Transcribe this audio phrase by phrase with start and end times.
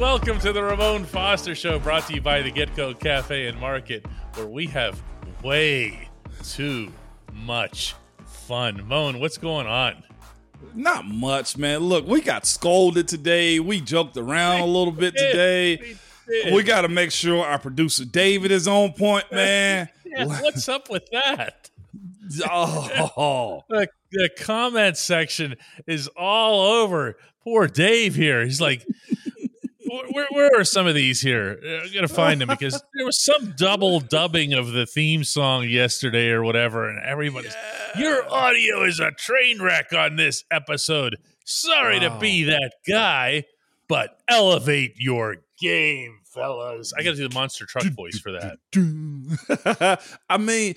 [0.00, 4.06] welcome to the Ramon Foster Show, brought to you by the GetGo Cafe and Market,
[4.32, 4.98] where we have
[5.42, 6.08] way
[6.42, 6.90] too
[7.34, 7.94] much
[8.24, 8.88] fun.
[8.88, 10.02] Moan, what's going on?
[10.74, 11.80] Not much, man.
[11.80, 13.60] Look, we got scolded today.
[13.60, 15.96] We joked around a little bit today.
[16.50, 19.90] We got to make sure our producer David is on point, man.
[20.06, 21.68] yeah, what's up with that?
[22.50, 25.56] Oh, the, the comment section
[25.86, 28.44] is all over poor Dave here.
[28.44, 28.86] He's like,
[29.90, 31.58] where, where, are some of these here?
[31.64, 35.68] Uh, I'm gonna find them because there was some double dubbing of the theme song
[35.68, 37.54] yesterday or whatever, and everybody's
[37.94, 38.00] yeah.
[38.00, 41.16] your audio is a train wreck on this episode.
[41.44, 42.14] Sorry wow.
[42.14, 43.44] to be that guy,
[43.88, 46.92] but elevate your game, fellas.
[46.96, 50.00] I got to do the monster truck voice for that.
[50.30, 50.76] I mean,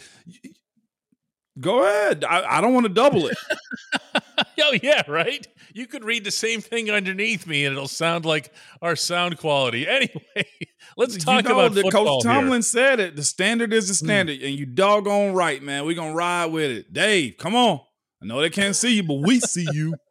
[1.60, 2.24] go ahead.
[2.24, 3.38] I, I don't want to double it.
[4.62, 5.48] oh yeah, right.
[5.74, 8.52] You could read the same thing underneath me, and it'll sound like
[8.82, 9.88] our sound quality.
[9.94, 10.48] Anyway,
[10.98, 11.90] let's talk you know, about the.
[11.90, 12.62] Coach Tomlin here.
[12.62, 13.16] said it.
[13.16, 14.08] The standard is the hmm.
[14.08, 14.48] standard, mm.
[14.48, 15.86] and you doggone right, man.
[15.86, 16.94] We're gonna ride with it.
[16.94, 17.82] Dave, come on.
[18.22, 19.96] I know they can't see you, but we see you.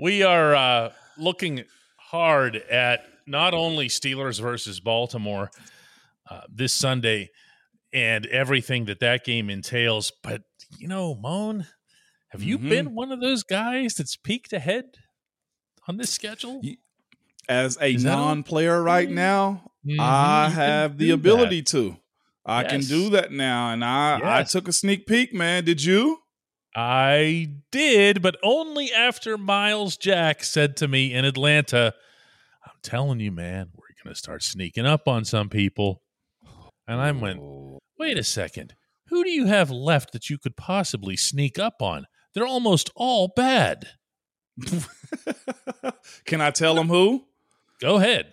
[0.00, 1.64] We are uh, looking
[1.96, 5.50] hard at not only Steelers versus Baltimore
[6.30, 7.30] uh, this Sunday
[7.92, 10.42] and everything that that game entails, but
[10.78, 11.66] you know, Moan,
[12.28, 12.68] have you mm-hmm.
[12.68, 14.84] been one of those guys that's peeked ahead
[15.86, 16.60] on this schedule?
[17.48, 19.98] As a non-player right now, mm-hmm.
[19.98, 21.66] I have the ability that.
[21.68, 21.96] to.
[22.44, 22.70] I yes.
[22.70, 24.24] can do that now, and I yes.
[24.24, 25.64] I took a sneak peek, man.
[25.64, 26.18] Did you?
[26.74, 31.94] I did, but only after Myles Jack said to me in Atlanta,
[32.64, 36.02] "I'm telling you, man, we're gonna start sneaking up on some people."
[36.86, 37.80] And I went, oh.
[37.98, 38.74] "Wait a second,
[39.08, 43.32] who do you have left that you could possibly sneak up on?" They're almost all
[43.34, 43.88] bad.
[46.24, 47.24] Can I tell them who?
[47.80, 48.32] Go ahead.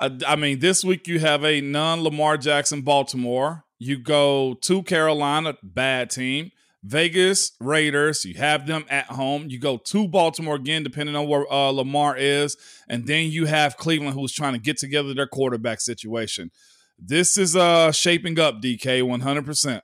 [0.00, 3.64] I, I mean, this week you have a non Lamar Jackson Baltimore.
[3.78, 6.50] You go to Carolina, bad team.
[6.84, 9.46] Vegas Raiders, you have them at home.
[9.48, 12.56] You go to Baltimore again, depending on where uh, Lamar is.
[12.88, 16.50] And then you have Cleveland, who's trying to get together their quarterback situation.
[16.98, 19.80] This is uh, shaping up, DK, 100%.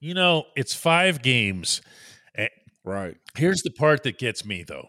[0.00, 1.82] You know, it's five games.
[2.84, 3.16] Right.
[3.36, 4.88] Here's the part that gets me though.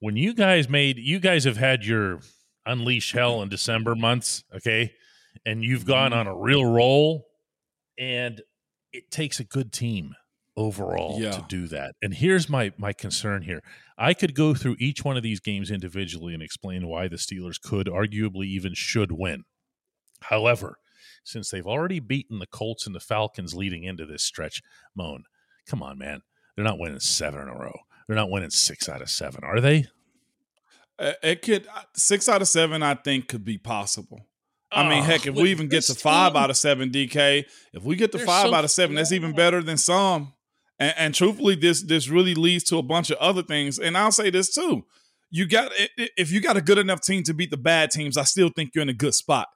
[0.00, 2.20] When you guys made you guys have had your
[2.66, 4.92] unleash hell in December months, okay?
[5.46, 6.20] And you've gone mm-hmm.
[6.20, 7.26] on a real roll
[7.98, 8.40] and
[8.92, 10.14] it takes a good team
[10.56, 11.30] overall yeah.
[11.30, 11.94] to do that.
[12.02, 13.62] And here's my my concern here.
[13.96, 17.60] I could go through each one of these games individually and explain why the Steelers
[17.60, 19.44] could arguably even should win.
[20.22, 20.78] However,
[21.24, 24.62] since they've already beaten the Colts and the Falcons leading into this stretch,
[24.96, 25.24] Moan,
[25.66, 26.22] come on, man.
[26.58, 27.72] They're not winning seven in a row.
[28.08, 29.86] They're not winning six out of seven, are they?
[30.98, 32.82] It could uh, six out of seven.
[32.82, 34.26] I think could be possible.
[34.72, 37.94] I mean, heck, if we even get to five out of seven, DK, if we
[37.94, 40.32] get to five so out of seven, that's even better than some.
[40.80, 43.78] And, and, truthfully, this this really leads to a bunch of other things.
[43.78, 44.84] And I'll say this too:
[45.30, 48.24] you got if you got a good enough team to beat the bad teams, I
[48.24, 49.46] still think you're in a good spot.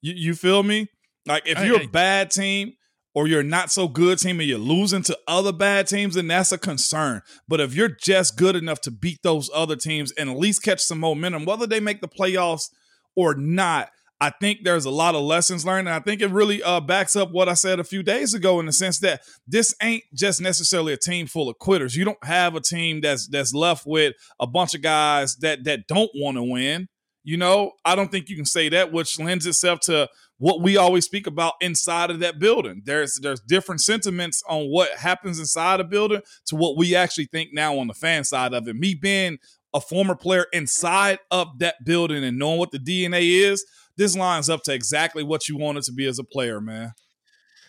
[0.00, 0.86] You, you feel me?
[1.26, 2.74] Like if you're a bad team,
[3.14, 6.52] or you're not so good team and you're losing to other bad teams, then that's
[6.52, 7.22] a concern.
[7.48, 10.80] But if you're just good enough to beat those other teams and at least catch
[10.80, 12.70] some momentum, whether they make the playoffs
[13.14, 15.88] or not, I think there's a lot of lessons learned.
[15.88, 18.58] And I think it really uh, backs up what I said a few days ago
[18.58, 21.94] in the sense that this ain't just necessarily a team full of quitters.
[21.94, 25.86] You don't have a team that's that's left with a bunch of guys that that
[25.88, 26.88] don't want to win.
[27.24, 30.76] You know, I don't think you can say that, which lends itself to what we
[30.76, 32.82] always speak about inside of that building.
[32.84, 37.50] There's there's different sentiments on what happens inside a building to what we actually think
[37.52, 38.76] now on the fan side of it.
[38.76, 39.38] Me being
[39.72, 43.64] a former player inside of that building and knowing what the DNA is,
[43.96, 46.92] this lines up to exactly what you wanted to be as a player, man.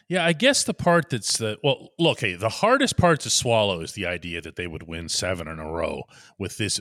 [0.07, 3.80] Yeah, I guess the part that's the well, look, hey, the hardest part to swallow
[3.80, 6.03] is the idea that they would win seven in a row
[6.38, 6.80] with this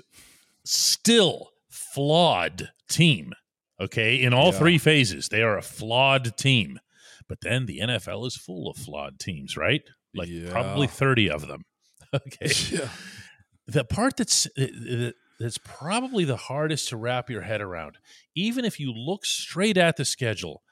[0.64, 3.34] still flawed team
[3.80, 4.22] Okay.
[4.22, 4.58] In all yeah.
[4.58, 6.80] three phases, they are a flawed team.
[7.28, 9.82] But then the NFL is full of flawed teams, right?
[10.14, 10.50] Like yeah.
[10.50, 11.64] probably 30 of them.
[12.14, 12.52] Okay.
[12.70, 12.88] Yeah.
[13.66, 15.10] The part that's uh,
[15.40, 17.98] that's probably the hardest to wrap your head around,
[18.36, 20.62] even if you look straight at the schedule,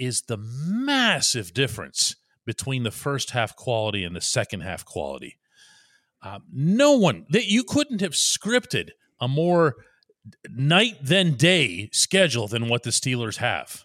[0.00, 5.38] is the massive difference between the first half quality and the second half quality.
[6.20, 8.88] Uh, no one that you couldn't have scripted
[9.20, 9.76] a more
[10.48, 13.84] night than day schedule than what the Steelers have.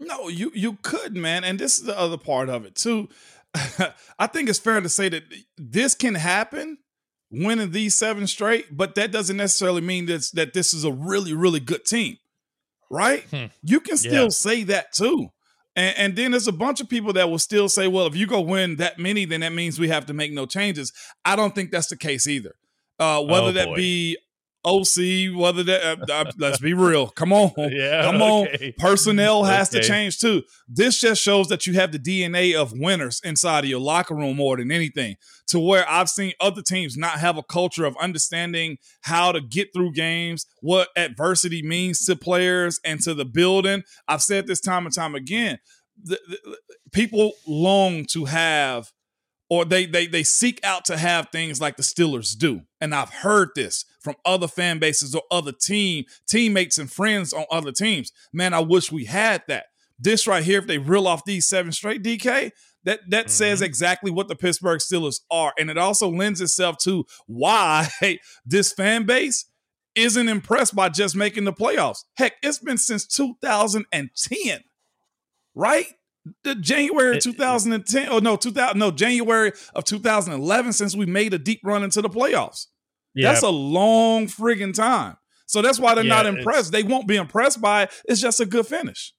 [0.00, 1.44] No, you you could, man.
[1.44, 3.08] And this is the other part of it too.
[4.18, 5.24] I think it's fair to say that
[5.56, 6.78] this can happen
[7.30, 11.32] winning these seven straight, but that doesn't necessarily mean that, that this is a really,
[11.32, 12.18] really good team,
[12.90, 13.22] right?
[13.24, 13.46] Hmm.
[13.62, 14.28] You can still yeah.
[14.28, 15.28] say that too.
[15.74, 18.26] And, and, then there's a bunch of people that will still say, well, if you
[18.26, 20.92] go win that many, then that means we have to make no changes.
[21.24, 22.54] I don't think that's the case either.
[22.98, 24.18] Uh, whether oh, that be
[24.64, 27.08] OC, whether that uh, uh, let's be real.
[27.08, 27.52] Come on.
[27.72, 28.66] Yeah, come okay.
[28.66, 28.72] on.
[28.78, 29.80] Personnel has okay.
[29.80, 30.42] to change too.
[30.68, 34.36] This just shows that you have the DNA of winners inside of your locker room
[34.36, 35.16] more than anything.
[35.48, 39.68] To where I've seen other teams not have a culture of understanding how to get
[39.72, 43.82] through games, what adversity means to players and to the building.
[44.06, 45.58] I've said this time and time again.
[46.02, 46.58] The, the,
[46.92, 48.92] people long to have
[49.52, 52.62] or they they they seek out to have things like the Steelers do.
[52.80, 57.44] And I've heard this from other fan bases or other team teammates and friends on
[57.50, 58.12] other teams.
[58.32, 59.66] Man, I wish we had that.
[59.98, 62.52] This right here, if they reel off these seven straight, DK,
[62.84, 63.28] that that mm-hmm.
[63.28, 67.90] says exactly what the Pittsburgh Steelers are, and it also lends itself to why
[68.46, 69.44] this fan base
[69.94, 72.04] isn't impressed by just making the playoffs.
[72.14, 74.60] Heck, it's been since 2010,
[75.54, 75.86] right?
[76.44, 81.60] The January 2010 oh no 2000 no January of 2011 since we made a deep
[81.64, 82.66] run into the playoffs.
[83.14, 83.30] Yeah.
[83.30, 85.16] That's a long friggin' time.
[85.46, 86.72] So that's why they're yeah, not impressed.
[86.72, 87.90] They won't be impressed by it.
[88.06, 89.12] It's just a good finish.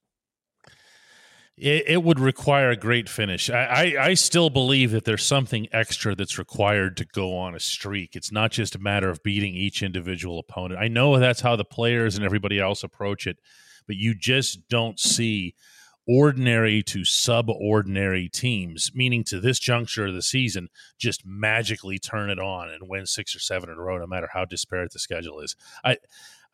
[1.55, 3.51] It, it would require a great finish.
[3.51, 7.59] I, I, I still believe that there's something extra that's required to go on a
[7.59, 8.15] streak.
[8.15, 10.81] It's not just a matter of beating each individual opponent.
[10.81, 13.37] I know that's how the players and everybody else approach it,
[13.85, 15.53] but you just don't see–
[16.07, 22.39] ordinary to subordinary teams, meaning to this juncture of the season, just magically turn it
[22.39, 25.39] on and win six or seven in a row, no matter how disparate the schedule
[25.39, 25.55] is.
[25.83, 25.97] I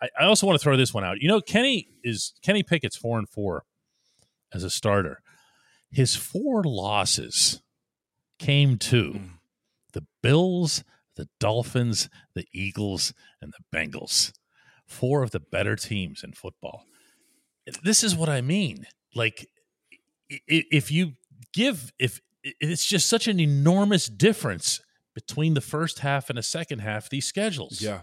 [0.01, 1.19] I also want to throw this one out.
[1.19, 3.66] You know, Kenny is Kenny Pickett's four and four
[4.54, 5.22] as a starter.
[5.92, 7.62] His four losses
[8.38, 9.25] came to hmm.
[9.94, 10.84] the Bills,
[11.16, 14.31] the Dolphins, the Eagles, and the Bengals.
[14.86, 16.86] Four of the better teams in football.
[17.84, 19.50] This is what I mean like
[20.30, 21.14] if you
[21.54, 24.82] give if it's just such an enormous difference
[25.14, 28.02] between the first half and the second half these schedules yeah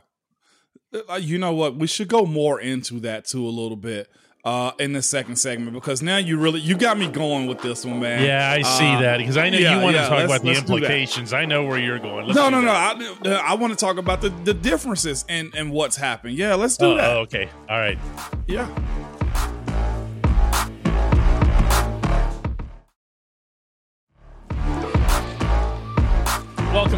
[1.08, 4.08] uh, you know what we should go more into that too a little bit
[4.46, 7.84] uh, in the second segment because now you really you got me going with this
[7.84, 8.22] one, man.
[8.22, 10.42] Yeah, I see uh, that because I know yeah, you want yeah, to talk about
[10.42, 11.32] the implications.
[11.32, 12.26] I know where you're going.
[12.26, 12.98] Let's no, no, that.
[13.24, 13.34] no.
[13.34, 16.36] I, I want to talk about the, the differences and and what's happened.
[16.36, 17.16] Yeah, let's do oh, that.
[17.16, 17.98] Oh, okay, all right.
[18.46, 18.68] Yeah.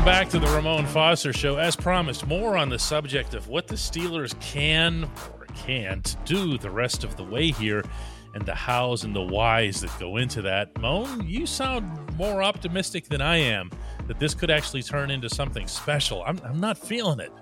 [0.08, 1.56] Back to the Ramon Foster Show.
[1.56, 6.70] As promised, more on the subject of what the Steelers can or can't do the
[6.70, 7.84] rest of the way here
[8.32, 10.74] and the hows and the whys that go into that.
[10.80, 13.70] Moan, you sound more optimistic than I am
[14.06, 16.24] that this could actually turn into something special.
[16.26, 17.32] I'm, I'm not feeling it.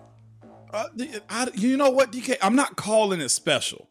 [0.72, 0.88] Uh,
[1.30, 2.36] I, you know what, DK?
[2.42, 3.88] I'm not calling it special.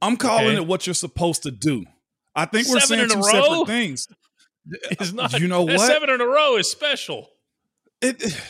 [0.00, 0.56] I'm calling okay.
[0.58, 1.84] it what you're supposed to do.
[2.36, 4.06] I think we're seven saying two separate things.
[4.92, 5.38] It's not.
[5.40, 5.80] You know what?
[5.80, 7.28] Seven in a row is special
[8.04, 8.40] it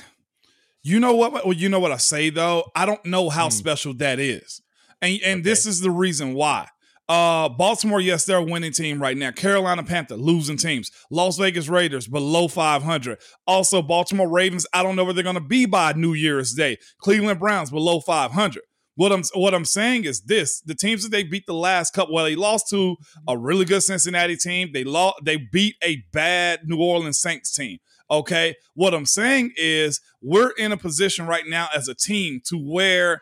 [0.83, 3.53] you know what well you know what i say though i don't know how mm.
[3.53, 4.61] special that is
[5.01, 5.43] and and okay.
[5.43, 6.69] this is the reason why
[7.09, 11.69] uh baltimore yes they're a winning team right now carolina panther losing teams las vegas
[11.69, 15.93] raiders below 500 also baltimore ravens i don't know where they're going to be by
[15.93, 18.63] new year's day cleveland browns below 500
[18.97, 22.15] what I'm what I'm saying is this: the teams that they beat the last couple,
[22.15, 22.97] well, they lost to
[23.27, 24.71] a really good Cincinnati team.
[24.73, 27.79] They lost, they beat a bad New Orleans Saints team.
[28.11, 28.55] Okay.
[28.75, 33.21] What I'm saying is we're in a position right now as a team to where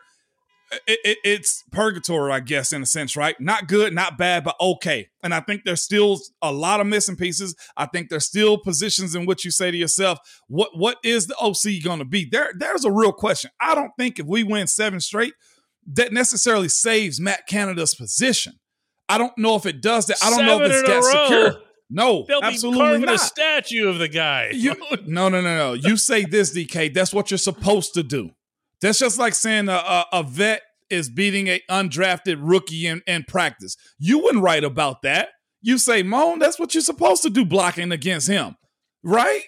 [0.87, 3.39] it, it, it's purgatory, I guess, in a sense, right?
[3.39, 5.09] Not good, not bad, but okay.
[5.21, 7.55] And I think there's still a lot of missing pieces.
[7.77, 11.35] I think there's still positions in which you say to yourself, what what is the
[11.37, 12.27] OC going to be?
[12.29, 13.51] There, there's a real question.
[13.61, 15.33] I don't think if we win seven straight,
[15.93, 18.53] that necessarily saves Matt Canada's position.
[19.09, 20.17] I don't know if it does that.
[20.23, 21.61] I don't seven know if it's that secure.
[21.93, 23.15] No, They'll absolutely be carving not.
[23.15, 24.49] a statue of the guy.
[24.51, 25.73] You, no, no, no, no.
[25.73, 26.91] You say this, DK.
[26.91, 28.31] That's what you're supposed to do.
[28.81, 33.23] That's just like saying a, a, a vet is beating a undrafted rookie in, in
[33.23, 33.77] practice.
[33.99, 35.29] You wouldn't write about that.
[35.61, 38.55] You say, Moan, that's what you're supposed to do blocking against him,
[39.03, 39.43] right?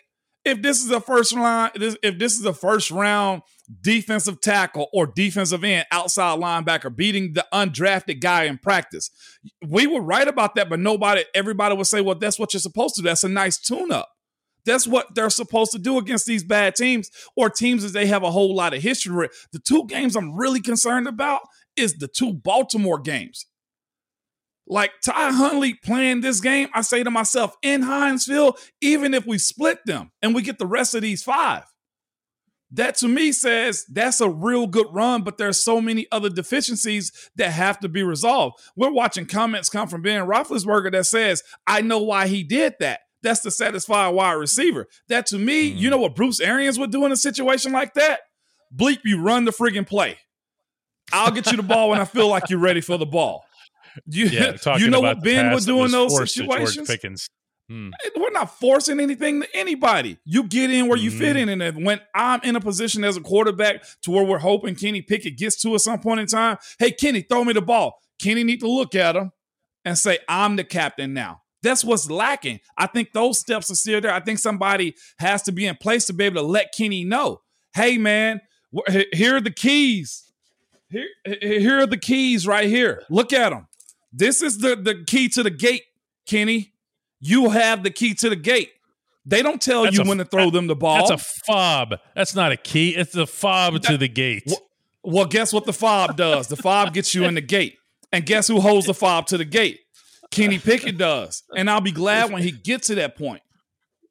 [0.46, 3.42] If this is a first line, if this is a first round
[3.82, 9.10] defensive tackle or defensive end, outside linebacker, beating the undrafted guy in practice.
[9.68, 12.96] We were right about that, but nobody, everybody would say, well, that's what you're supposed
[12.96, 13.08] to do.
[13.08, 14.10] That's a nice tune up.
[14.66, 18.24] That's what they're supposed to do against these bad teams or teams that they have
[18.24, 19.48] a whole lot of history with.
[19.52, 21.42] The two games I'm really concerned about
[21.75, 23.46] is the two Baltimore games.
[24.67, 27.84] Like Ty Huntley playing this game, I say to myself, in
[28.17, 31.63] Field, even if we split them and we get the rest of these five,
[32.72, 37.12] That to me says that's a real good run, but there's so many other deficiencies
[37.36, 38.60] that have to be resolved.
[38.75, 43.01] We're watching comments come from Ben Roethlisberger that says, "I know why he did that."
[43.22, 44.88] That's the satisfied wide receiver.
[45.10, 45.77] That to me, mm.
[45.77, 48.22] you know what Bruce Arians would do in a situation like that?
[48.75, 50.17] Bleep, you run the friggin' play.
[51.13, 53.45] I'll get you the ball when I feel like you're ready for the ball.
[54.06, 56.90] You, yeah, you know what Ben would do in those situations?
[57.68, 57.90] Hmm.
[58.16, 60.20] We're not forcing anything to anybody.
[60.24, 61.18] You get in where you mm.
[61.18, 61.50] fit mm-hmm.
[61.50, 61.62] in.
[61.62, 65.38] And when I'm in a position as a quarterback to where we're hoping Kenny Pickett
[65.38, 68.00] gets to at some point in time, hey, Kenny, throw me the ball.
[68.22, 69.32] Kenny need to look at him
[69.84, 71.42] and say, I'm the captain now.
[71.64, 72.60] That's what's lacking.
[72.78, 74.14] I think those steps are still there.
[74.14, 77.42] I think somebody has to be in place to be able to let Kenny know,
[77.74, 78.42] hey, man,
[79.12, 80.32] here are the keys.
[80.90, 81.08] Here,
[81.42, 83.02] here are the keys right here.
[83.10, 83.68] Look at them.
[84.17, 85.84] This is the, the key to the gate,
[86.25, 86.74] Kenny.
[87.19, 88.72] You have the key to the gate.
[89.25, 91.10] They don't tell that's you a, when to throw them the ball.
[91.10, 91.95] That's a fob.
[92.15, 92.95] That's not a key.
[92.95, 94.43] It's a fob that, to the gate.
[94.45, 94.60] Well,
[95.03, 96.48] well, guess what the fob does?
[96.48, 97.77] The fob gets you in the gate.
[98.12, 99.81] And guess who holds the fob to the gate?
[100.31, 101.43] Kenny Pickett does.
[101.55, 103.41] And I'll be glad when he gets to that point.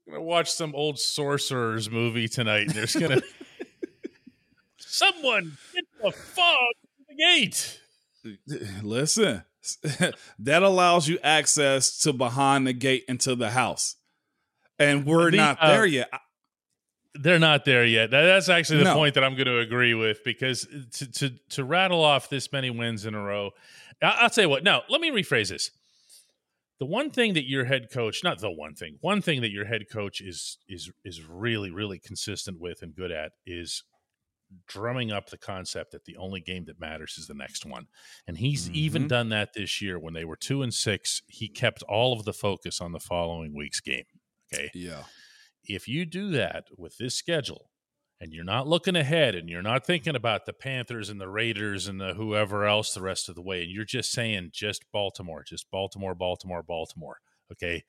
[0.07, 2.67] I'm gonna watch some old sorcerers movie tonight.
[2.67, 3.23] And There's gonna
[4.79, 6.59] someone get the fob
[6.99, 7.81] to the gate.
[8.83, 9.43] Listen,
[10.39, 13.97] that allows you access to behind the gate into the house.
[14.79, 16.11] And we're the, not uh, there yet.
[17.15, 18.11] They're not there yet.
[18.11, 18.95] That's actually the no.
[18.95, 22.71] point that I'm going to agree with because to, to to rattle off this many
[22.71, 23.53] wins in a row,
[24.03, 24.65] I'll tell you what.
[24.65, 25.71] No, let me rephrase this.
[26.81, 29.65] The one thing that your head coach, not the one thing, one thing that your
[29.65, 33.85] head coach is is is really really consistent with and good at is
[34.67, 37.87] drumming up the concept that the only game that matters is the next one.
[38.27, 38.77] And he's mm-hmm.
[38.77, 42.25] even done that this year when they were 2 and 6, he kept all of
[42.25, 44.05] the focus on the following week's game,
[44.53, 44.71] okay?
[44.75, 45.05] Yeah.
[45.65, 47.71] If you do that with this schedule
[48.21, 51.89] and you're not looking ahead and you're not thinking about the Panthers and the Raiders
[51.89, 55.43] and the whoever else the rest of the way and you're just saying just Baltimore,
[55.43, 57.19] just Baltimore, Baltimore, Baltimore,
[57.51, 57.83] okay?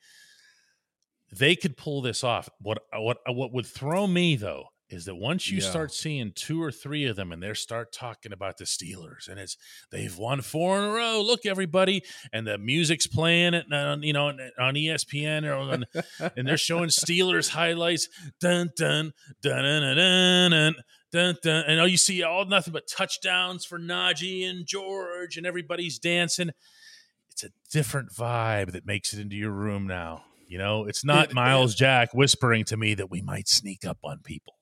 [1.32, 2.50] They could pull this off.
[2.62, 5.70] What what what would throw me though is that once you yeah.
[5.70, 9.40] start seeing two or three of them and they start talking about the Steelers and
[9.40, 9.58] it's
[9.92, 11.24] they've won four in a row.
[11.26, 15.86] Look, everybody, and the music's playing it on you know on ESPN or on,
[16.38, 18.08] and they're showing Steelers highlights.
[18.40, 20.76] Dun dun dun dun dun dun.
[21.12, 25.46] Dun, dun, and all you see all nothing but touchdowns for Najee and George, and
[25.46, 26.52] everybody's dancing.
[27.32, 30.26] It's a different vibe that makes it into your room now.
[30.48, 34.20] You know, it's not Myles Jack whispering to me that we might sneak up on
[34.24, 34.56] people.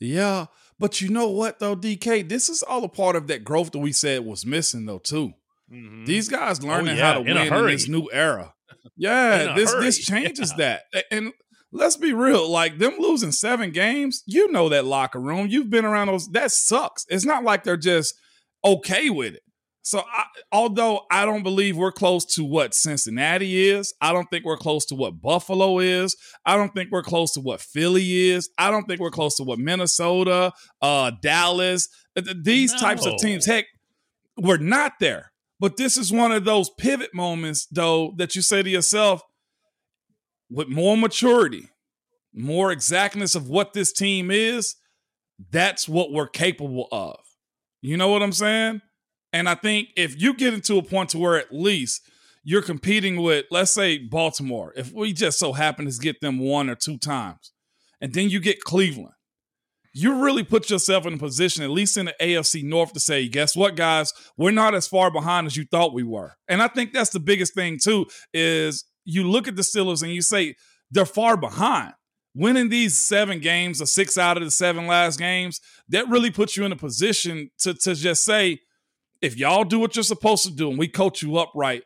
[0.00, 0.46] Yeah,
[0.78, 3.78] but you know what though, DK, this is all a part of that growth that
[3.78, 5.34] we said was missing though too.
[5.72, 6.04] Mm-hmm.
[6.04, 8.52] These guys oh, learning oh, yeah, how to in win in this new era.
[8.96, 9.84] Yeah, this hurry.
[9.84, 10.78] this changes yeah.
[10.92, 11.04] that.
[11.10, 11.32] And
[11.72, 15.46] let's be real, like them losing seven games, you know that locker room.
[15.48, 16.28] You've been around those.
[16.28, 17.06] That sucks.
[17.08, 18.14] It's not like they're just
[18.62, 19.42] okay with it.
[19.86, 24.46] So, I, although I don't believe we're close to what Cincinnati is, I don't think
[24.46, 26.16] we're close to what Buffalo is.
[26.46, 28.48] I don't think we're close to what Philly is.
[28.56, 31.88] I don't think we're close to what Minnesota, uh, Dallas,
[32.34, 32.78] these no.
[32.78, 33.44] types of teams.
[33.44, 33.66] Heck,
[34.38, 35.32] we're not there.
[35.60, 39.20] But this is one of those pivot moments, though, that you say to yourself,
[40.50, 41.68] with more maturity,
[42.32, 44.76] more exactness of what this team is,
[45.50, 47.18] that's what we're capable of.
[47.82, 48.80] You know what I'm saying?
[49.34, 52.08] And I think if you get into a point to where at least
[52.44, 56.70] you're competing with, let's say, Baltimore, if we just so happen to get them one
[56.70, 57.50] or two times,
[58.00, 59.14] and then you get Cleveland,
[59.92, 63.28] you really put yourself in a position, at least in the AFC North, to say,
[63.28, 66.34] guess what, guys, we're not as far behind as you thought we were.
[66.46, 70.12] And I think that's the biggest thing, too, is you look at the Steelers and
[70.12, 70.54] you say,
[70.92, 71.92] they're far behind.
[72.36, 76.56] Winning these seven games or six out of the seven last games, that really puts
[76.56, 78.60] you in a position to, to just say,
[79.24, 81.82] if y'all do what you're supposed to do and we coach you up right,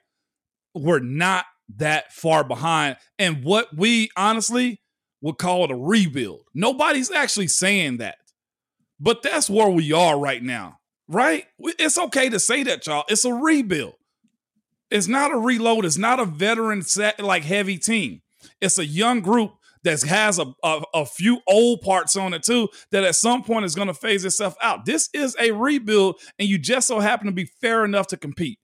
[0.74, 1.44] we're not
[1.76, 2.96] that far behind.
[3.16, 4.80] And what we honestly
[5.20, 6.40] would call it a rebuild.
[6.52, 8.16] Nobody's actually saying that.
[8.98, 11.46] But that's where we are right now, right?
[11.60, 13.04] It's okay to say that, y'all.
[13.08, 13.94] It's a rebuild.
[14.90, 15.84] It's not a reload.
[15.84, 18.22] It's not a veteran set like heavy team.
[18.60, 19.52] It's a young group
[19.84, 23.64] that has a, a, a, few old parts on it too that at some point
[23.64, 24.84] is going to phase itself out.
[24.84, 28.58] This is a rebuild, and you just so happen to be fair enough to compete.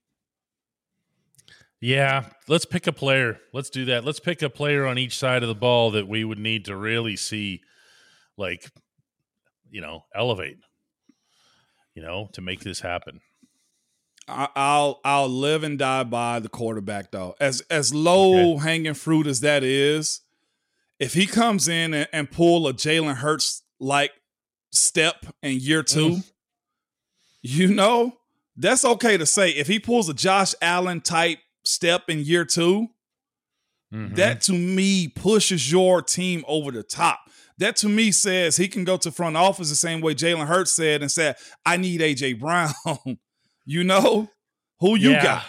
[1.81, 3.39] Yeah, let's pick a player.
[3.53, 4.05] Let's do that.
[4.05, 6.75] Let's pick a player on each side of the ball that we would need to
[6.75, 7.61] really see,
[8.37, 8.71] like,
[9.69, 10.57] you know, elevate.
[11.93, 13.21] You know, to make this happen.
[14.27, 17.35] I'll I'll live and die by the quarterback though.
[17.39, 18.63] As as low okay.
[18.63, 20.21] hanging fruit as that is,
[20.99, 24.11] if he comes in and, and pull a Jalen Hurts like
[24.71, 26.23] step in year two, mm.
[27.41, 28.17] you know,
[28.57, 29.49] that's okay to say.
[29.49, 32.87] If he pulls a Josh Allen type step in year 2
[33.93, 34.15] mm-hmm.
[34.15, 37.19] that to me pushes your team over the top.
[37.57, 40.73] That to me says he can go to front office the same way Jalen Hurts
[40.73, 42.73] said and said, I need AJ Brown.
[43.65, 44.29] you know?
[44.81, 45.23] Who you yeah.
[45.23, 45.45] got?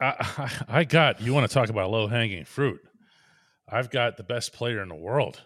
[0.00, 2.80] I, I got, you want to talk about low hanging fruit.
[3.68, 5.42] I've got the best player in the world.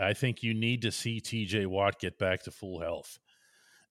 [0.00, 3.18] I think you need to see TJ Watt get back to full health.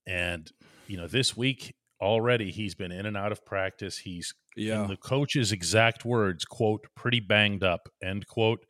[0.08, 0.50] And,
[0.88, 4.00] you know, this week already he's been in and out of practice.
[4.00, 4.84] He's, yeah.
[4.84, 8.64] in the coach's exact words, quote, pretty banged up, end quote.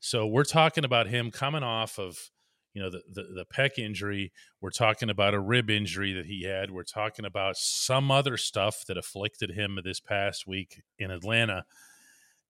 [0.00, 2.30] So we're talking about him coming off of,
[2.74, 4.32] you know, the, the, the pec injury.
[4.60, 6.70] We're talking about a rib injury that he had.
[6.70, 11.64] We're talking about some other stuff that afflicted him this past week in Atlanta.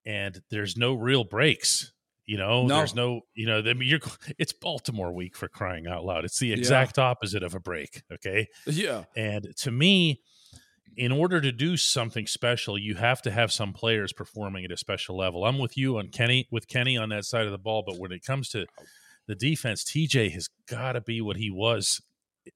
[0.06, 1.92] And there's no real breaks
[2.26, 2.78] you know, no.
[2.78, 4.00] there's no, you know, I mean, you're,
[4.38, 6.24] it's Baltimore week for crying out loud.
[6.24, 7.04] It's the exact yeah.
[7.04, 8.02] opposite of a break.
[8.12, 8.48] Okay.
[8.66, 9.04] Yeah.
[9.16, 10.20] And to me,
[10.96, 14.76] in order to do something special, you have to have some players performing at a
[14.76, 15.44] special level.
[15.44, 17.84] I'm with you on Kenny, with Kenny on that side of the ball.
[17.86, 18.66] But when it comes to
[19.28, 22.00] the defense, TJ has got to be what he was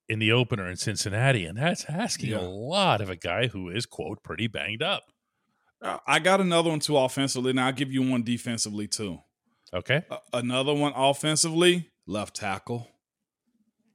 [0.08, 1.44] in the opener in Cincinnati.
[1.44, 2.40] And that's asking yeah.
[2.40, 5.04] a lot of a guy who is, quote, pretty banged up.
[5.82, 7.52] Uh, I got another one too offensively.
[7.52, 9.18] Now I'll give you one defensively too.
[9.72, 10.02] Okay.
[10.32, 12.88] another one offensively, left tackle.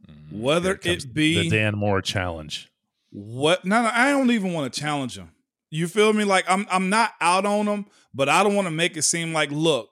[0.10, 2.70] Mm, Whether it be the Dan Moore challenge.
[3.12, 3.65] What?
[3.65, 5.32] No, no, I don't even want to challenge him.
[5.70, 6.24] You feel me?
[6.24, 9.34] Like I'm, I'm not out on him, but I don't want to make it seem
[9.34, 9.89] like, look,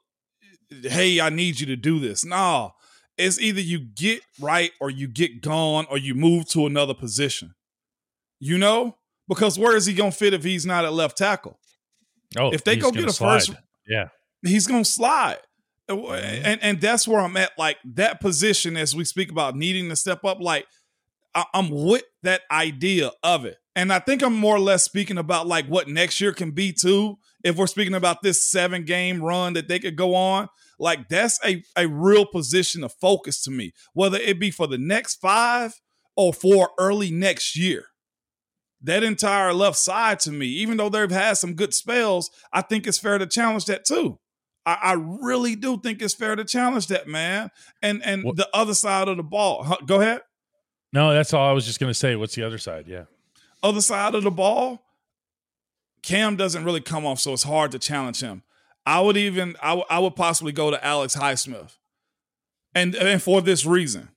[0.84, 2.24] hey, I need you to do this.
[2.24, 2.72] No,
[3.18, 7.56] it's either you get right or you get gone or you move to another position.
[8.40, 8.98] You know,
[9.28, 11.60] because where is he gonna fit if he's not at left tackle?
[12.38, 13.40] Oh, if they go get a slide.
[13.40, 13.54] first,
[13.88, 14.10] yeah,
[14.44, 15.40] he's gonna slide.
[15.90, 16.46] Mm-hmm.
[16.46, 17.52] And and that's where I'm at.
[17.58, 20.66] Like that position, as we speak about needing to step up, like
[21.36, 23.58] I, I'm with that idea of it.
[23.76, 26.72] And I think I'm more or less speaking about like what next year can be
[26.72, 27.18] too.
[27.44, 30.48] If we're speaking about this seven game run that they could go on,
[30.80, 34.78] like that's a, a real position of focus to me, whether it be for the
[34.78, 35.74] next five
[36.16, 37.86] or for early next year.
[38.84, 42.86] That entire left side to me, even though they've had some good spells, I think
[42.86, 44.20] it's fair to challenge that too.
[44.66, 47.50] I, I, really do think it's fair to challenge that man.
[47.82, 48.36] And and what?
[48.36, 49.64] the other side of the ball.
[49.64, 50.22] Huh, go ahead.
[50.92, 52.16] No, that's all I was just going to say.
[52.16, 52.86] What's the other side?
[52.88, 53.06] Yeah.
[53.62, 54.84] Other side of the ball.
[56.04, 58.44] Cam doesn't really come off, so it's hard to challenge him.
[58.86, 61.78] I would even I, w- I would possibly go to Alex Highsmith,
[62.76, 64.10] and and for this reason,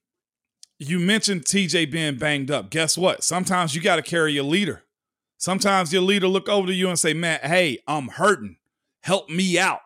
[0.79, 2.71] you mentioned TJ being banged up.
[2.71, 3.25] Guess what?
[3.25, 4.83] Sometimes you got to carry your leader.
[5.39, 8.57] Sometimes your leader look over to you and say, "Man, hey, I'm hurting.
[9.03, 9.81] Help me out."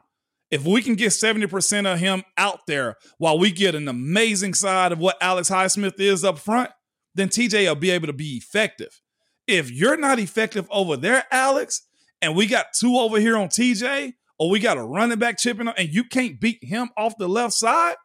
[0.50, 4.90] If we can get 70% of him out there while we get an amazing side
[4.90, 6.70] of what Alex Highsmith is up front,
[7.14, 9.00] then TJ will be able to be effective.
[9.46, 11.82] If you're not effective over there, Alex,
[12.20, 15.68] and we got two over here on TJ, or we got a running back chipping
[15.68, 17.96] and you can't beat him off the left side,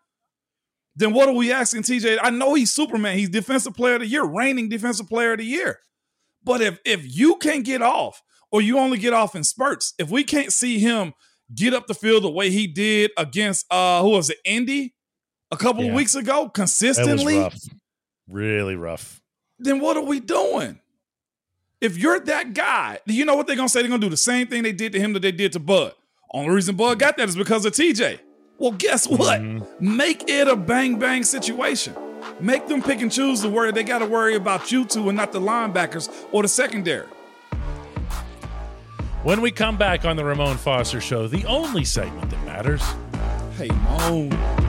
[0.95, 2.19] then what are we asking TJ?
[2.21, 3.17] I know he's Superman.
[3.17, 5.79] He's defensive player of the year, reigning defensive player of the year.
[6.43, 10.10] But if if you can't get off, or you only get off in spurts, if
[10.10, 11.13] we can't see him
[11.53, 14.93] get up the field the way he did against uh who was it, Indy
[15.51, 15.89] a couple yeah.
[15.89, 17.39] of weeks ago, consistently.
[17.39, 17.60] Rough.
[18.27, 19.21] Really rough.
[19.60, 20.79] Then what are we doing?
[21.81, 23.81] If you're that guy, do you know what they're gonna say?
[23.81, 25.93] They're gonna do the same thing they did to him that they did to Bud.
[26.31, 28.19] Only reason Bud got that is because of TJ.
[28.57, 29.41] Well, guess what?
[29.41, 29.97] Mm-hmm.
[29.97, 31.95] Make it a bang bang situation.
[32.39, 35.17] Make them pick and choose the word they got to worry about you two and
[35.17, 37.07] not the linebackers or the secondary.
[39.23, 42.83] When we come back on the Ramon Foster Show, the only segment that matters.
[43.57, 44.64] Hey, Mo.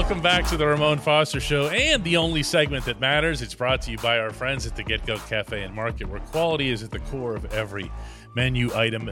[0.00, 3.42] Welcome back to the Ramon Foster Show and the only segment that matters.
[3.42, 6.20] It's brought to you by our friends at the Get Go Cafe and Market, where
[6.20, 7.92] quality is at the core of every
[8.34, 9.10] menu item.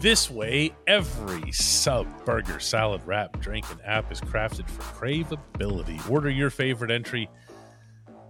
[0.00, 6.10] This way, every sub, burger, salad, wrap, drink, and app is crafted for craveability.
[6.10, 7.28] Order your favorite entry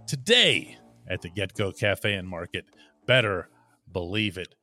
[0.05, 0.77] today
[1.07, 2.65] at the Get Go Cafe and Market.
[3.05, 3.47] Better
[3.89, 4.53] believe it.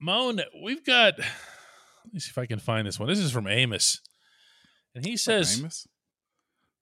[0.00, 1.18] Moan, we've got.
[1.18, 3.08] Let me see if I can find this one.
[3.08, 4.00] This is from Amos,
[4.94, 5.88] and he says, Amos?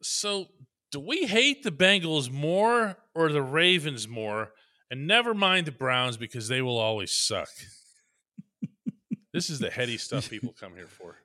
[0.05, 0.47] "So,
[0.91, 4.53] do we hate the Bengals more or the Ravens more?
[4.91, 7.49] And never mind the Browns because they will always suck."
[9.33, 11.17] this is the heady stuff people come here for.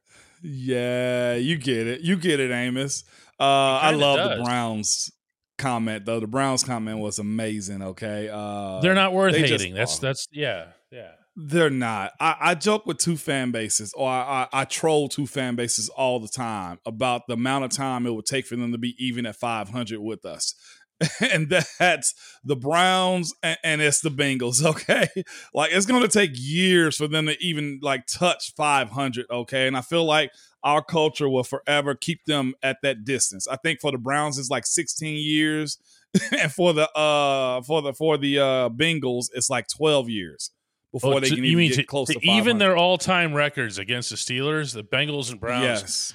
[0.42, 2.02] Yeah, you get it.
[2.02, 3.04] You get it, Amos.
[3.39, 4.38] Uh, I love does.
[4.38, 5.12] the Browns
[5.58, 6.20] comment though.
[6.20, 7.82] The Browns comment was amazing.
[7.82, 9.74] Okay, uh, they're not worth they hating.
[9.76, 11.12] That's that's yeah, yeah.
[11.41, 12.12] They're not.
[12.19, 15.88] I, I, joke with two fan bases, or I, I, I, troll two fan bases
[15.88, 18.93] all the time about the amount of time it would take for them to be
[18.99, 20.54] even at 500 with us.
[21.32, 21.49] and
[21.80, 24.65] that's the Browns and, and it's the Bengals.
[24.69, 25.08] Okay,
[25.54, 29.25] like it's going to take years for them to even like touch 500.
[29.32, 30.32] Okay, and I feel like
[30.65, 33.47] our culture will forever keep them at that distance.
[33.47, 35.78] I think for the Browns it's like 16 years,
[36.38, 40.52] and for the uh for the for the uh Bengals it's like 12 years
[40.91, 44.10] before oh, they can even get to, close to, to even their all-time records against
[44.10, 45.63] the Steelers, the Bengals and Browns.
[45.63, 46.13] Yes.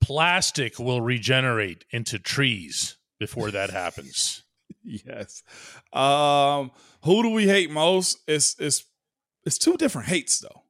[0.00, 4.42] Plastic will regenerate into trees before that happens.
[4.84, 5.42] yes.
[5.92, 8.18] Um, who do we hate most?
[8.26, 8.84] It's it's
[9.44, 10.63] it's two different hates though.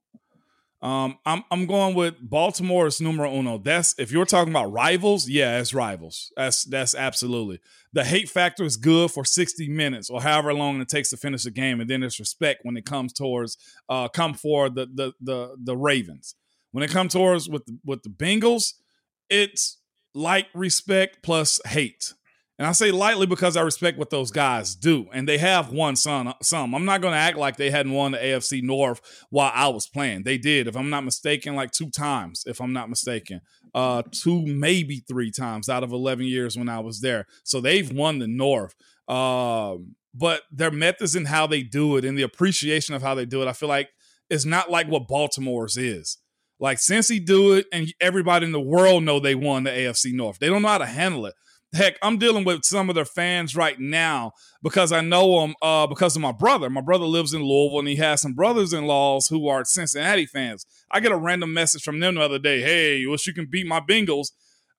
[0.84, 3.56] Um, I'm I'm going with Baltimore Baltimore's numero uno.
[3.56, 6.30] That's if you're talking about rivals, yeah, it's rivals.
[6.36, 7.60] That's that's absolutely
[7.94, 11.44] the hate factor is good for 60 minutes or however long it takes to finish
[11.44, 13.56] the game, and then it's respect when it comes towards
[13.88, 16.34] uh come for the the the the Ravens.
[16.72, 18.74] When it comes towards with the, with the Bengals,
[19.30, 19.78] it's
[20.12, 22.12] like respect plus hate.
[22.58, 25.96] And I say lightly because I respect what those guys do, and they have won
[25.96, 26.32] some.
[26.40, 26.72] Some.
[26.74, 29.88] I'm not going to act like they hadn't won the AFC North while I was
[29.88, 30.22] playing.
[30.22, 32.44] They did, if I'm not mistaken, like two times.
[32.46, 33.40] If I'm not mistaken,
[33.74, 37.26] uh, two maybe three times out of 11 years when I was there.
[37.42, 38.74] So they've won the North.
[39.08, 43.26] Um, but their methods and how they do it, and the appreciation of how they
[43.26, 43.88] do it, I feel like
[44.30, 46.18] it's not like what Baltimore's is.
[46.60, 50.12] Like since he do it, and everybody in the world know they won the AFC
[50.12, 50.38] North.
[50.38, 51.34] They don't know how to handle it.
[51.74, 54.30] Heck, I'm dealing with some of their fans right now
[54.62, 56.70] because I know them uh, because of my brother.
[56.70, 60.26] My brother lives in Louisville and he has some brothers in laws who are Cincinnati
[60.26, 60.64] fans.
[60.92, 63.66] I get a random message from them the other day Hey, wish you can beat
[63.66, 64.28] my Bengals.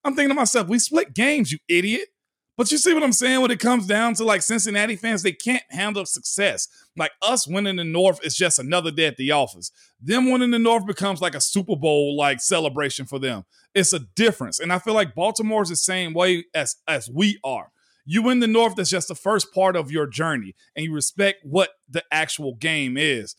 [0.06, 2.08] I'm thinking to myself, we split games, you idiot.
[2.58, 5.34] But you see what I'm saying when it comes down to like Cincinnati fans, they
[5.34, 6.70] can't handle success.
[6.96, 9.72] Like us winning the North is just another day at the office.
[10.02, 13.44] Them winning the North becomes like a Super Bowl like celebration for them.
[13.74, 14.60] It's a difference.
[14.60, 17.72] And I feel like Baltimore's the same way as as we are.
[18.06, 21.40] You win the North, that's just the first part of your journey, and you respect
[21.44, 23.36] what the actual game is.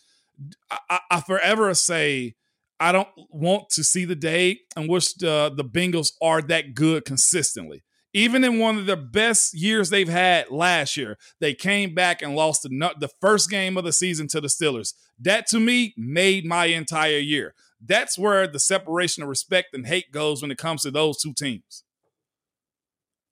[0.70, 2.34] I, I, I forever say
[2.78, 7.06] I don't want to see the day in which the, the Bengals are that good
[7.06, 7.84] consistently
[8.16, 12.34] even in one of the best years they've had last year, they came back and
[12.34, 14.94] lost the, the first game of the season to the Steelers.
[15.20, 17.54] That to me made my entire year.
[17.78, 21.34] That's where the separation of respect and hate goes when it comes to those two
[21.34, 21.84] teams.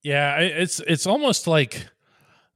[0.02, 1.86] Yeah, it's it's almost like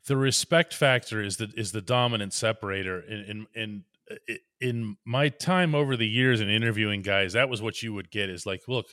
[0.07, 3.85] the respect factor is the is the dominant separator in in
[4.29, 8.11] in in my time over the years in interviewing guys that was what you would
[8.11, 8.87] get is like look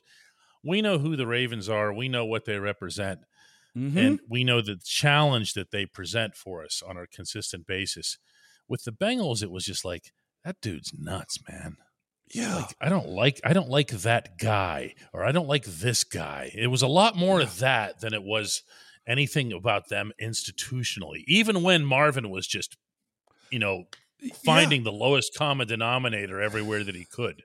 [0.65, 1.93] we know who the Ravens are.
[1.93, 3.19] We know what they represent.
[3.77, 3.97] Mm-hmm.
[3.97, 8.17] And we know the challenge that they present for us on a consistent basis.
[8.67, 10.11] With the Bengals, it was just like,
[10.43, 11.77] that dude's nuts, man.
[12.33, 12.55] Yeah.
[12.55, 16.51] Like, I don't like I don't like that guy or I don't like this guy.
[16.55, 17.45] It was a lot more yeah.
[17.45, 18.63] of that than it was
[19.07, 21.23] anything about them institutionally.
[21.27, 22.77] Even when Marvin was just,
[23.51, 23.83] you know,
[24.43, 24.85] finding yeah.
[24.85, 27.43] the lowest common denominator everywhere that he could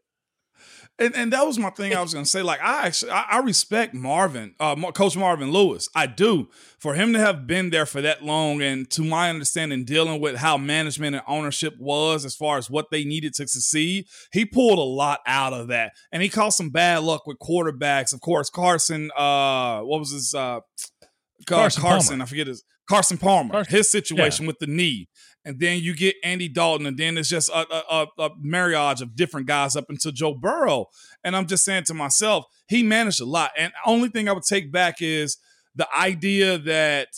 [1.01, 2.43] and, and that was my thing I was gonna say.
[2.43, 5.89] Like I actually I, I respect Marvin, uh, Coach Marvin Lewis.
[5.95, 9.85] I do for him to have been there for that long, and to my understanding,
[9.85, 14.07] dealing with how management and ownership was as far as what they needed to succeed.
[14.31, 18.13] He pulled a lot out of that, and he caused some bad luck with quarterbacks.
[18.13, 19.11] Of course, Carson.
[19.17, 20.35] Uh, what was his?
[20.35, 20.61] Uh,
[21.47, 23.51] Carson, Carson I forget his Carson Palmer.
[23.51, 23.75] Carson.
[23.75, 24.49] His situation yeah.
[24.49, 25.09] with the knee
[25.45, 29.17] and then you get Andy Dalton, and then it's just a, a, a, marriage of
[29.17, 30.87] different guys up until Joe Burrow.
[31.25, 33.51] And I'm just saying to myself, he managed a lot.
[33.57, 35.39] And only thing I would take back is
[35.75, 37.09] the idea that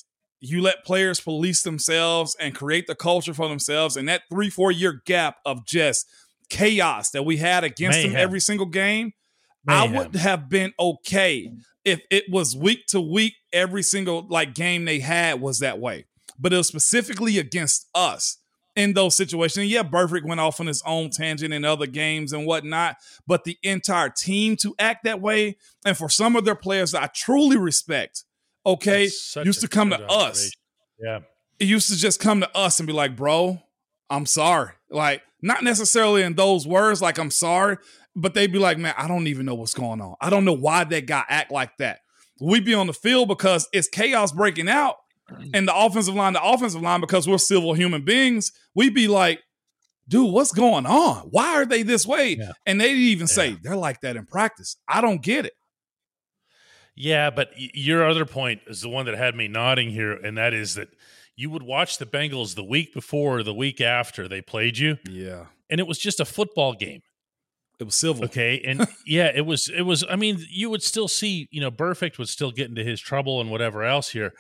[0.40, 3.96] you let players police themselves and create the culture for themselves.
[3.96, 6.06] And that three, four year gap of just
[6.48, 8.12] chaos that we had against Mayhem.
[8.12, 9.12] them every single game,
[9.64, 9.94] Mayhem.
[9.94, 11.50] I would have been okay
[11.84, 16.06] if it was week to week, every single like game they had was that way
[16.38, 18.38] but it was specifically against us
[18.74, 19.58] in those situations.
[19.58, 23.44] And yeah, Burfict went off on his own tangent in other games and whatnot, but
[23.44, 27.06] the entire team to act that way, and for some of their players that I
[27.08, 28.24] truly respect,
[28.64, 29.10] okay,
[29.44, 30.52] used to come to us.
[30.98, 31.20] Yeah.
[31.58, 33.62] It used to just come to us and be like, bro,
[34.08, 34.72] I'm sorry.
[34.90, 37.76] Like, not necessarily in those words, like, I'm sorry,
[38.16, 40.16] but they'd be like, man, I don't even know what's going on.
[40.20, 42.00] I don't know why that guy act like that.
[42.40, 44.96] We'd be on the field because it's chaos breaking out
[45.32, 45.50] Mm-hmm.
[45.54, 49.40] and the offensive line, the offensive line, because we're civil human beings, we'd be like,
[50.08, 51.28] dude, what's going on?
[51.30, 52.36] Why are they this way?
[52.38, 52.52] Yeah.
[52.66, 53.34] And they'd even yeah.
[53.34, 54.76] say, they're like that in practice.
[54.88, 55.54] I don't get it.
[56.94, 60.52] Yeah, but your other point is the one that had me nodding here, and that
[60.52, 60.88] is that
[61.36, 64.98] you would watch the Bengals the week before or the week after they played you.
[65.08, 65.46] Yeah.
[65.70, 67.00] And it was just a football game.
[67.80, 68.26] It was civil.
[68.26, 68.62] Okay.
[68.64, 72.18] And yeah, it was, it was, I mean, you would still see, you know, Burfict
[72.18, 74.32] would still get into his trouble and whatever else here.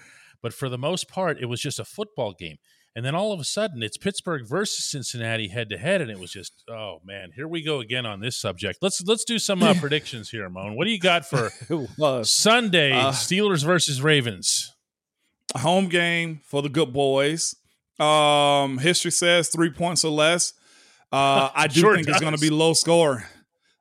[0.42, 2.58] But for the most part, it was just a football game.
[2.94, 6.18] And then all of a sudden, it's Pittsburgh versus Cincinnati head to head, and it
[6.18, 8.80] was just, oh man, here we go again on this subject.
[8.82, 10.76] Let's let's do some uh, predictions here, Moan.
[10.76, 11.50] What do you got for
[12.24, 14.74] Sunday uh, Steelers versus Ravens?
[15.56, 17.54] Home game for the good boys.
[17.98, 20.52] Um, history says three points or less.
[21.10, 22.16] Uh, I do sure think does.
[22.16, 23.24] it's going to be low scoring.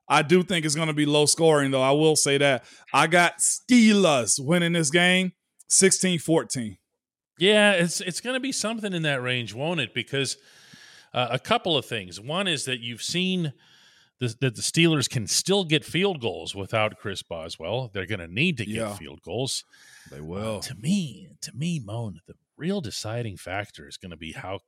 [0.07, 1.81] I do think it's going to be low scoring, though.
[1.81, 2.65] I will say that.
[2.93, 5.31] I got Steelers winning this game
[5.71, 6.77] 16 14.
[7.39, 9.93] Yeah, it's it's going to be something in that range, won't it?
[9.93, 10.37] Because
[11.13, 12.19] uh, a couple of things.
[12.19, 13.53] One is that you've seen
[14.19, 17.89] the, that the Steelers can still get field goals without Chris Boswell.
[17.91, 19.63] They're going to need to get yeah, field goals.
[20.11, 20.57] They will.
[20.57, 24.59] Uh, to me, to me, Moan, the real deciding factor is going to be how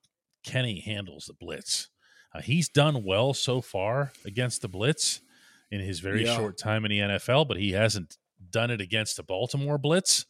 [0.44, 1.90] Kenny handles the blitz.
[2.34, 5.22] Uh, he's done well so far against the blitz
[5.70, 6.36] in his very yeah.
[6.36, 8.18] short time in the NFL, but he hasn't
[8.50, 10.26] done it against the Baltimore blitz.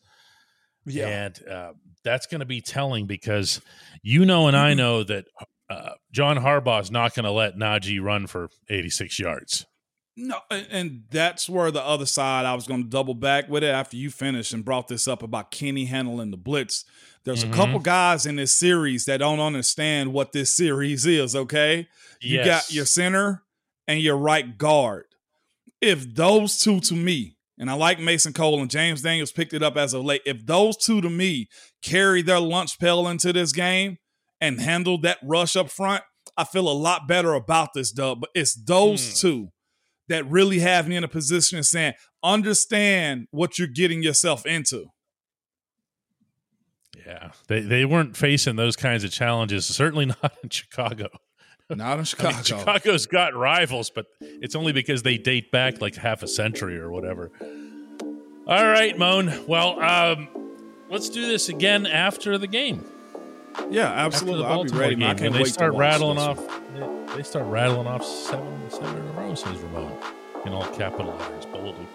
[0.86, 1.08] Yeah.
[1.08, 3.62] And uh, that's going to be telling because
[4.02, 4.78] you know and I mm-hmm.
[4.78, 5.26] know that
[5.69, 9.65] uh, John Harbaugh is not going to let Najee run for 86 yards.
[10.15, 13.69] No, and that's where the other side I was going to double back with it
[13.69, 16.86] after you finished and brought this up about Kenny handling the blitz.
[17.24, 17.54] There's mm-hmm.
[17.54, 21.88] a couple guys in this series that don't understand what this series is, okay?
[22.22, 22.46] You yes.
[22.46, 23.43] got your center
[23.88, 25.06] and your right guard.
[25.82, 29.63] If those two to me and I like Mason Cole and James Daniels picked it
[29.63, 30.21] up as a late.
[30.26, 31.47] If those two to me
[31.82, 33.99] carry their lunch pail into this game
[34.41, 36.04] and handle that rush up front,
[36.36, 38.19] I feel a lot better about this dub.
[38.19, 39.21] But it's those mm.
[39.21, 39.47] two
[40.10, 44.88] that really have me in a position of saying, understand what you're getting yourself into.
[47.08, 49.67] Yeah, they they weren't facing those kinds of challenges.
[49.67, 51.08] Certainly not in Chicago.
[51.69, 52.30] Not in Chicago.
[52.34, 56.28] I mean, Chicago's got rivals, but it's only because they date back like half a
[56.28, 57.32] century or whatever.
[58.45, 59.45] All right, Moan.
[59.47, 60.28] Well, um,
[60.89, 62.86] let's do this again after the game.
[63.69, 64.45] Yeah, absolutely.
[64.45, 64.95] I'll be ready.
[64.95, 65.10] Game.
[65.10, 66.39] I can't they start rattling off.
[66.73, 69.36] They, they, start rattling off seven, seven in a row.
[69.36, 69.97] Says Ramon
[70.45, 71.88] in all capital letters, boldly.